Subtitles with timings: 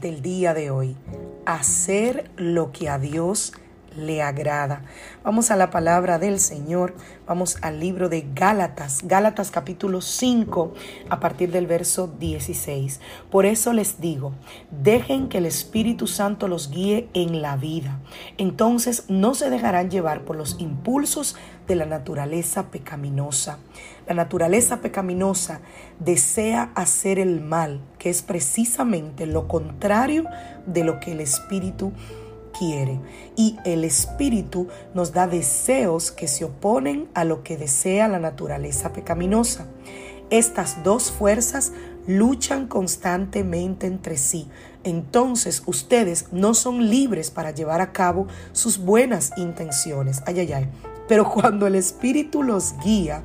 [0.00, 0.96] Del día de hoy.
[1.46, 3.52] Hacer lo que a Dios
[3.96, 4.82] le agrada.
[5.24, 6.94] Vamos a la palabra del Señor,
[7.26, 10.74] vamos al libro de Gálatas, Gálatas capítulo 5,
[11.08, 13.00] a partir del verso 16.
[13.30, 14.34] Por eso les digo,
[14.70, 18.00] dejen que el Espíritu Santo los guíe en la vida.
[18.38, 21.36] Entonces no se dejarán llevar por los impulsos
[21.66, 23.58] de la naturaleza pecaminosa.
[24.06, 25.60] La naturaleza pecaminosa
[25.98, 30.24] desea hacer el mal, que es precisamente lo contrario
[30.66, 31.92] de lo que el Espíritu
[32.58, 33.00] quiere.
[33.36, 38.92] Y el Espíritu nos da deseos que se oponen a lo que desea la naturaleza
[38.92, 39.66] pecaminosa.
[40.30, 41.72] Estas dos fuerzas
[42.06, 44.48] luchan constantemente entre sí.
[44.84, 50.22] Entonces ustedes no son libres para llevar a cabo sus buenas intenciones.
[50.26, 50.68] Ay, ay, ay.
[51.08, 53.22] Pero cuando el Espíritu los guía,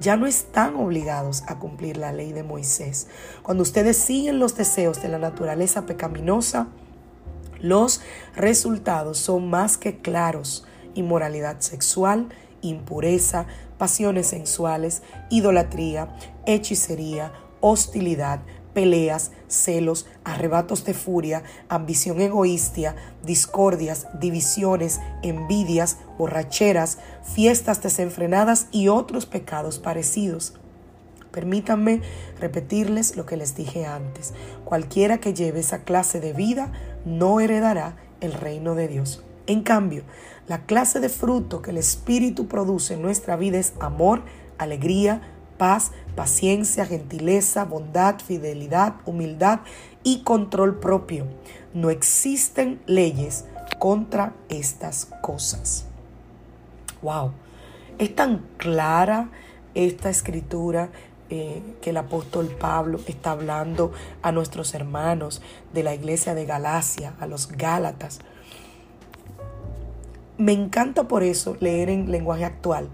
[0.00, 3.08] ya no están obligados a cumplir la ley de Moisés.
[3.42, 6.68] Cuando ustedes siguen los deseos de la naturaleza pecaminosa,
[7.68, 8.00] los
[8.34, 10.66] resultados son más que claros.
[10.94, 12.28] Inmoralidad sexual,
[12.62, 13.46] impureza,
[13.78, 16.08] pasiones sensuales, idolatría,
[16.46, 18.40] hechicería, hostilidad,
[18.76, 22.94] peleas, celos, arrebatos de furia, ambición egoísta,
[23.24, 30.54] discordias, divisiones, envidias, borracheras, fiestas desenfrenadas y otros pecados parecidos.
[31.32, 32.02] Permítanme
[32.38, 34.34] repetirles lo que les dije antes.
[34.64, 36.72] Cualquiera que lleve esa clase de vida
[37.06, 39.22] no heredará el reino de Dios.
[39.46, 40.02] En cambio,
[40.48, 44.22] la clase de fruto que el Espíritu produce en nuestra vida es amor,
[44.58, 45.22] alegría,
[45.56, 49.60] paz, paciencia, gentileza, bondad, fidelidad, humildad
[50.02, 51.26] y control propio.
[51.72, 53.44] No existen leyes
[53.78, 55.86] contra estas cosas.
[57.02, 57.32] Wow,
[57.98, 59.30] es tan clara
[59.74, 60.90] esta escritura
[61.30, 63.92] eh, que el apóstol Pablo está hablando
[64.22, 65.42] a nuestros hermanos
[65.72, 68.20] de la iglesia de Galacia, a los Gálatas.
[70.38, 72.90] Me encanta por eso leer en lenguaje actual,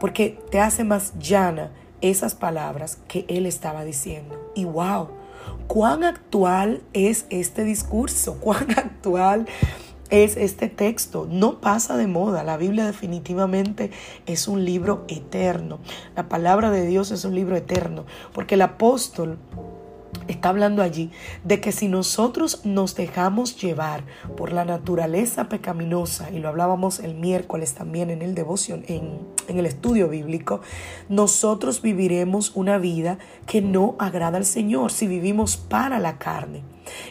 [0.00, 1.70] porque te hace más llana
[2.00, 4.52] esas palabras que él estaba diciendo.
[4.54, 5.08] Y wow,
[5.66, 9.46] cuán actual es este discurso, cuán actual
[10.22, 11.26] es este texto.
[11.28, 12.44] No pasa de moda.
[12.44, 13.90] La Biblia definitivamente
[14.26, 15.80] es un libro eterno.
[16.14, 18.04] La palabra de Dios es un libro eterno.
[18.32, 19.38] Porque el apóstol
[20.28, 21.10] está hablando allí
[21.44, 24.04] de que si nosotros nos dejamos llevar
[24.36, 29.58] por la naturaleza pecaminosa, y lo hablábamos el miércoles también en el devoción, en, en,
[29.58, 30.60] el estudio bíblico,
[31.08, 36.62] nosotros viviremos una vida que no agrada al Señor si vivimos para la carne.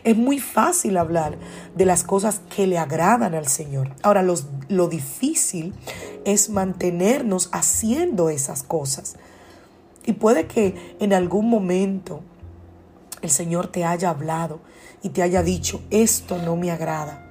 [0.04, 1.38] Es muy fácil hablar
[1.76, 3.92] de las cosas que le agradan al Señor.
[4.04, 5.74] Ahora, lo difícil
[6.26, 9.16] es mantenernos haciendo esas cosas.
[10.06, 12.22] Y puede que en algún momento
[13.24, 14.60] el Señor te haya hablado
[15.02, 17.26] y te haya dicho, esto no me agrada.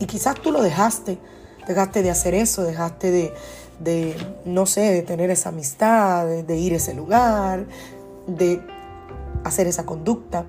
[0.00, 1.18] Y quizás tú lo dejaste,
[1.66, 3.32] dejaste de hacer eso, dejaste
[3.78, 7.66] de, no sé, de tener esa amistad, de, ir a ese lugar,
[8.26, 8.60] de
[9.44, 10.44] hacer esa conducta.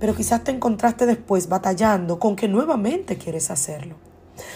[0.00, 3.94] Pero quizás te encontraste después batallando con que nuevamente quieres hacerlo.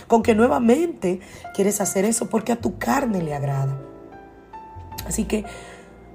[0.09, 1.21] Con que nuevamente
[1.55, 3.79] quieres hacer eso porque a tu carne le agrada.
[5.06, 5.44] Así que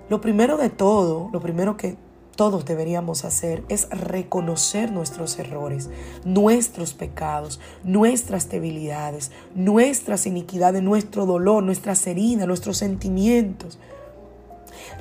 [0.09, 1.97] lo primero de todo, lo primero que
[2.35, 5.89] todos deberíamos hacer es reconocer nuestros errores,
[6.23, 13.79] nuestros pecados, nuestras debilidades, nuestras iniquidades, nuestro dolor, nuestras heridas, nuestros sentimientos.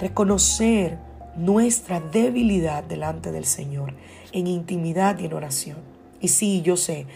[0.00, 0.98] Reconocer
[1.36, 3.94] nuestra debilidad delante del Señor
[4.32, 5.78] en intimidad y en oración.
[6.20, 7.06] Y sí, yo sé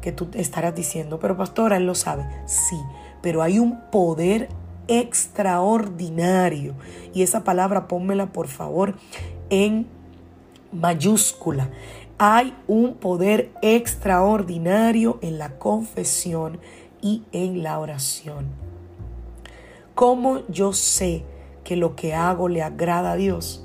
[0.00, 2.26] que tú estarás diciendo, pero pastora, Él lo sabe.
[2.46, 2.78] Sí,
[3.22, 4.48] pero hay un poder
[4.88, 6.74] extraordinario.
[7.14, 8.94] Y esa palabra pónmela por favor
[9.50, 9.86] en
[10.72, 11.70] mayúscula.
[12.18, 16.58] Hay un poder extraordinario en la confesión
[17.00, 18.46] y en la oración.
[19.94, 21.24] ¿Cómo yo sé
[21.64, 23.64] que lo que hago le agrada a Dios?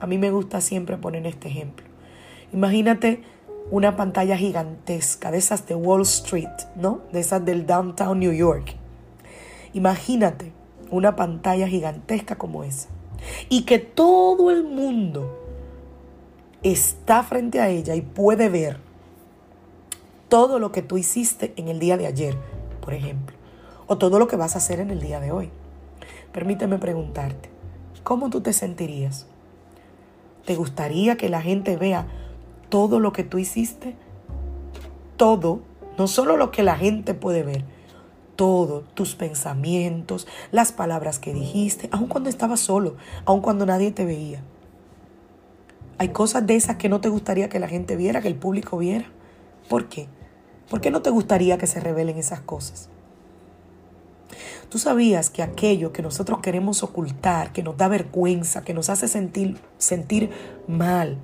[0.00, 1.86] A mí me gusta siempre poner este ejemplo.
[2.52, 3.22] Imagínate
[3.70, 7.00] una pantalla gigantesca, de esas de Wall Street, ¿no?
[7.12, 8.76] De esas del downtown New York.
[9.72, 10.52] Imagínate
[10.90, 12.88] una pantalla gigantesca como esa.
[13.48, 15.38] Y que todo el mundo
[16.62, 18.78] está frente a ella y puede ver
[20.28, 22.36] todo lo que tú hiciste en el día de ayer,
[22.80, 23.36] por ejemplo,
[23.86, 25.50] o todo lo que vas a hacer en el día de hoy.
[26.32, 27.48] Permíteme preguntarte,
[28.02, 29.26] ¿cómo tú te sentirías?
[30.44, 32.06] ¿Te gustaría que la gente vea
[32.68, 33.96] todo lo que tú hiciste?
[35.16, 35.60] Todo,
[35.96, 37.64] no solo lo que la gente puede ver,
[38.36, 44.04] todo, tus pensamientos, las palabras que dijiste, aun cuando estabas solo, aun cuando nadie te
[44.04, 44.42] veía.
[45.98, 48.78] Hay cosas de esas que no te gustaría que la gente viera, que el público
[48.78, 49.06] viera.
[49.68, 50.08] ¿Por qué?
[50.68, 52.90] ¿Por qué no te gustaría que se revelen esas cosas?
[54.68, 59.08] Tú sabías que aquello que nosotros queremos ocultar, que nos da vergüenza, que nos hace
[59.08, 60.30] sentir, sentir
[60.66, 61.18] mal,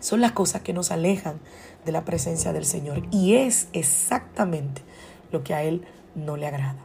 [0.00, 1.40] son las cosas que nos alejan
[1.84, 3.02] de la presencia del Señor.
[3.10, 4.82] Y es exactamente
[5.30, 5.84] lo que a Él
[6.14, 6.76] no le agrada.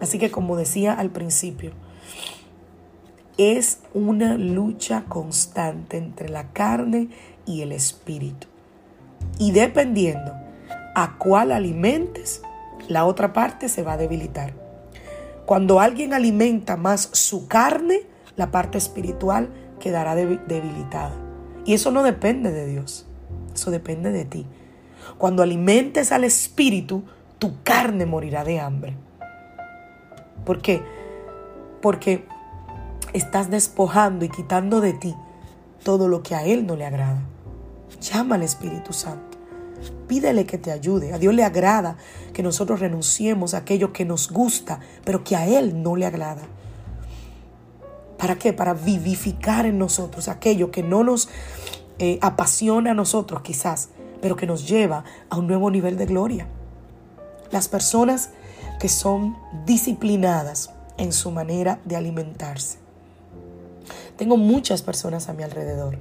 [0.00, 1.72] Así que como decía al principio,
[3.36, 7.08] es una lucha constante entre la carne
[7.46, 8.48] y el espíritu.
[9.38, 10.32] Y dependiendo
[10.94, 12.42] a cuál alimentes,
[12.88, 14.52] la otra parte se va a debilitar.
[15.46, 18.02] Cuando alguien alimenta más su carne,
[18.36, 19.48] la parte espiritual
[19.78, 21.14] quedará debilitada.
[21.64, 23.06] Y eso no depende de Dios,
[23.54, 24.46] eso depende de ti.
[25.16, 27.04] Cuando alimentes al espíritu,
[27.38, 28.96] tu carne morirá de hambre.
[30.44, 30.82] ¿Por qué?
[31.80, 32.26] Porque
[33.12, 35.14] estás despojando y quitando de ti
[35.84, 37.22] todo lo que a Él no le agrada.
[38.00, 39.38] Llama al Espíritu Santo.
[40.06, 41.12] Pídele que te ayude.
[41.12, 41.96] A Dios le agrada
[42.32, 46.42] que nosotros renunciemos a aquello que nos gusta, pero que a Él no le agrada.
[48.16, 48.52] ¿Para qué?
[48.52, 51.28] Para vivificar en nosotros aquello que no nos
[51.98, 56.48] eh, apasiona a nosotros quizás, pero que nos lleva a un nuevo nivel de gloria.
[57.50, 58.30] Las personas
[58.78, 59.36] que son
[59.66, 62.78] disciplinadas en su manera de alimentarse
[64.18, 65.96] tengo muchas personas a mi alrededor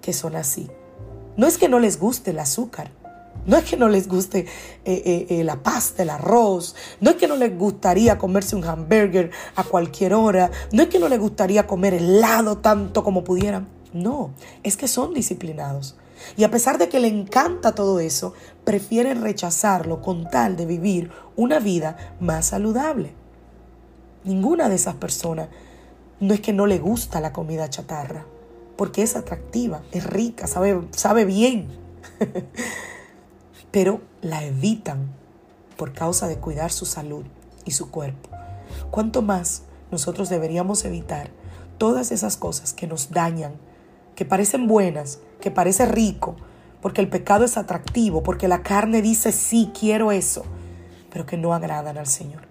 [0.00, 0.70] que son así.
[1.36, 2.92] No es que no les guste el azúcar,
[3.44, 4.46] no es que no les guste
[4.84, 8.64] eh, eh, eh, la pasta, el arroz, no es que no les gustaría comerse un
[8.64, 13.68] hamburger a cualquier hora, no es que no les gustaría comer helado tanto como pudieran.
[13.92, 14.30] No,
[14.62, 15.96] es que son disciplinados.
[16.36, 18.34] Y a pesar de que le encanta todo eso,
[18.64, 23.12] prefieren rechazarlo con tal de vivir una vida más saludable.
[24.24, 25.48] Ninguna de esas personas
[26.20, 28.26] no es que no le gusta la comida chatarra,
[28.76, 31.68] porque es atractiva, es rica, sabe, sabe bien,
[33.70, 35.12] pero la evitan
[35.76, 37.24] por causa de cuidar su salud
[37.64, 38.30] y su cuerpo.
[38.90, 41.30] ¿Cuánto más nosotros deberíamos evitar
[41.78, 43.54] todas esas cosas que nos dañan,
[44.18, 46.34] que parecen buenas, que parece rico,
[46.82, 50.44] porque el pecado es atractivo, porque la carne dice sí, quiero eso,
[51.12, 52.42] pero que no agradan al Señor?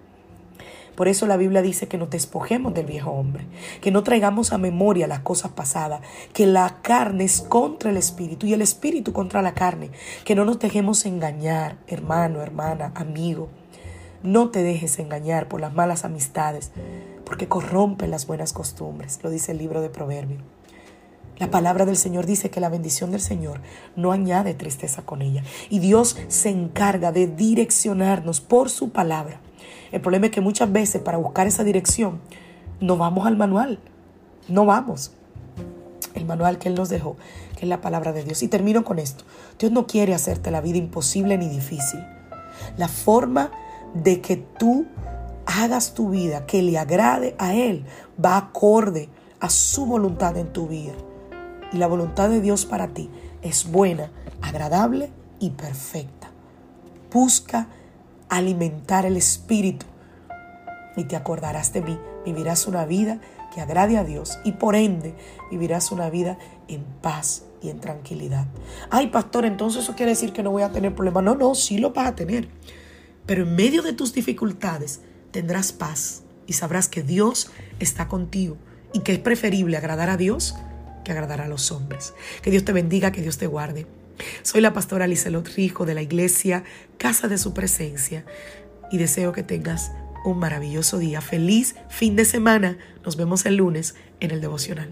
[0.96, 3.44] Por eso la Biblia dice que nos despojemos del viejo hombre,
[3.82, 6.00] que no traigamos a memoria las cosas pasadas,
[6.32, 9.90] que la carne es contra el espíritu y el espíritu contra la carne,
[10.24, 13.50] que no nos dejemos engañar, hermano, hermana, amigo.
[14.22, 16.72] No te dejes engañar por las malas amistades,
[17.26, 20.40] porque corrompen las buenas costumbres, lo dice el libro de Proverbios.
[21.38, 23.60] La palabra del Señor dice que la bendición del Señor
[23.96, 25.42] no añade tristeza con ella.
[25.70, 29.40] Y Dios se encarga de direccionarnos por su palabra
[29.92, 32.20] el problema es que muchas veces para buscar esa dirección
[32.80, 33.78] no vamos al manual,
[34.48, 35.12] no vamos.
[36.14, 37.16] El manual que Él nos dejó,
[37.56, 38.42] que es la palabra de Dios.
[38.42, 39.24] Y termino con esto.
[39.58, 42.00] Dios no quiere hacerte la vida imposible ni difícil.
[42.76, 43.50] La forma
[43.94, 44.86] de que tú
[45.46, 47.84] hagas tu vida, que le agrade a Él,
[48.22, 49.08] va acorde
[49.40, 50.92] a su voluntad en tu vida.
[51.72, 53.10] Y la voluntad de Dios para ti
[53.42, 54.10] es buena,
[54.40, 56.30] agradable y perfecta.
[57.12, 57.68] Busca
[58.28, 59.86] alimentar el espíritu.
[60.96, 63.20] Y te acordarás de mí, vivirás una vida
[63.54, 65.14] que agrade a Dios y por ende
[65.50, 68.46] vivirás una vida en paz y en tranquilidad.
[68.90, 71.24] Ay, pastor, entonces eso quiere decir que no voy a tener problemas.
[71.24, 72.48] No, no, sí lo vas a tener.
[73.26, 78.56] Pero en medio de tus dificultades tendrás paz y sabrás que Dios está contigo
[78.92, 80.56] y que es preferible agradar a Dios
[81.14, 82.14] que a los hombres.
[82.42, 83.86] Que Dios te bendiga, que Dios te guarde.
[84.42, 86.64] Soy la pastora Lizelot Rijo de la iglesia
[86.98, 88.24] Casa de Su Presencia
[88.90, 89.92] y deseo que tengas
[90.24, 91.20] un maravilloso día.
[91.20, 92.78] Feliz fin de semana.
[93.04, 94.90] Nos vemos el lunes en el devocional.